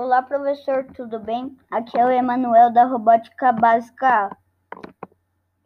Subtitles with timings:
[0.00, 1.56] Olá, professor, tudo bem?
[1.68, 4.30] Aqui é o Emanuel da Robótica Básica.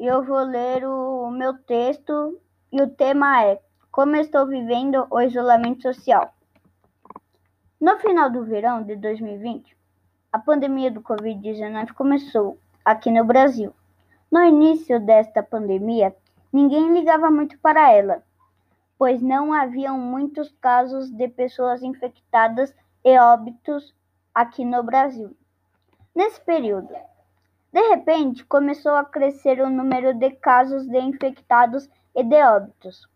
[0.00, 2.40] Eu vou ler o meu texto
[2.72, 3.60] e o tema é
[3.90, 6.32] Como estou vivendo o isolamento social.
[7.78, 9.76] No final do verão de 2020,
[10.32, 13.74] a pandemia do Covid-19 começou aqui no Brasil.
[14.30, 16.16] No início desta pandemia,
[16.50, 18.22] ninguém ligava muito para ela,
[18.96, 22.74] pois não haviam muitos casos de pessoas infectadas
[23.04, 23.94] e óbitos
[24.34, 25.36] aqui no Brasil.
[26.14, 26.94] Nesse período,
[27.72, 33.08] de repente, começou a crescer o número de casos de infectados e de óbitos.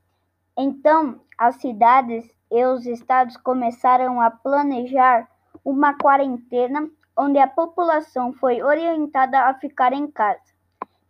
[0.57, 5.29] Então, as cidades e os estados começaram a planejar
[5.65, 10.55] uma quarentena onde a população foi orientada a ficar em casa.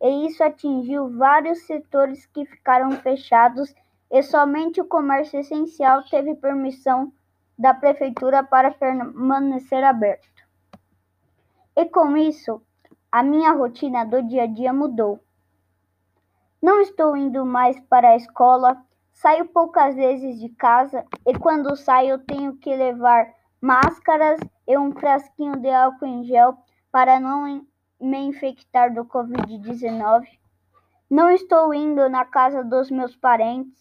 [0.02, 3.74] E isso atingiu vários setores que ficaram fechados
[4.10, 7.12] e somente o comércio essencial teve permissão
[7.58, 10.28] da prefeitura para permanecer aberto.
[11.74, 12.62] E com isso,
[13.10, 15.20] a minha rotina do dia a dia mudou.
[16.62, 18.82] Não estou indo mais para a escola,
[19.12, 25.56] saio poucas vezes de casa e quando saio tenho que levar máscaras e um frasquinho
[25.56, 26.56] de álcool em gel
[26.90, 27.64] para não
[28.00, 30.26] me infectar do Covid-19.
[31.08, 33.80] Não estou indo na casa dos meus parentes,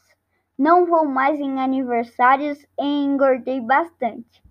[0.58, 4.42] não vou mais em aniversários e engordei bastante,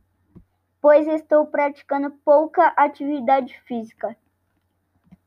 [0.81, 4.15] pois estou praticando pouca atividade física.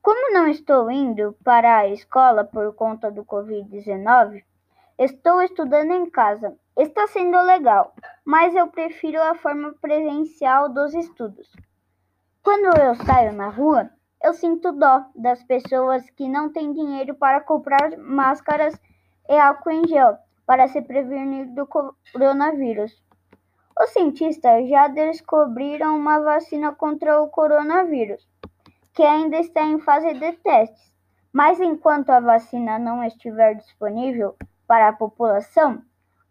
[0.00, 4.44] Como não estou indo para a escola por conta do Covid-19,
[4.96, 6.56] estou estudando em casa.
[6.76, 7.92] Está sendo legal,
[8.24, 11.50] mas eu prefiro a forma presencial dos estudos.
[12.40, 13.90] Quando eu saio na rua,
[14.22, 18.80] eu sinto dó das pessoas que não têm dinheiro para comprar máscaras
[19.28, 20.16] e álcool em gel
[20.48, 22.90] para se prevenir do coronavírus.
[23.78, 28.26] Os cientistas já descobriram uma vacina contra o coronavírus,
[28.94, 30.90] que ainda está em fase de testes.
[31.30, 34.36] Mas enquanto a vacina não estiver disponível
[34.66, 35.82] para a população,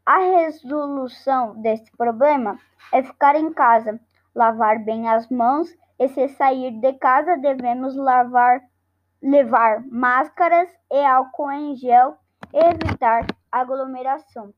[0.04, 2.58] a resolução deste problema
[2.92, 4.00] é ficar em casa,
[4.34, 5.70] lavar bem as mãos
[6.00, 8.62] e se sair de casa devemos lavar,
[9.22, 12.18] levar máscaras e álcool em gel
[12.52, 13.28] e evitar
[13.62, 14.54] aglomeração